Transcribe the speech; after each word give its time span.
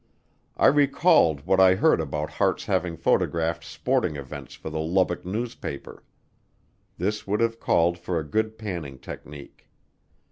I 0.57 0.65
recalled 0.65 1.41
what 1.45 1.59
I 1.59 1.75
heard 1.75 2.01
about 2.01 2.31
Hart's 2.31 2.65
having 2.65 2.97
photographed 2.97 3.63
sporting 3.63 4.15
events 4.15 4.55
for 4.55 4.71
the 4.71 4.79
Lubbock 4.79 5.27
newspaper. 5.27 6.03
This 6.97 7.27
would 7.27 7.39
have 7.39 7.59
called 7.59 7.99
for 7.99 8.17
a 8.17 8.27
good 8.27 8.57
panning 8.57 8.97
technique. 8.97 9.69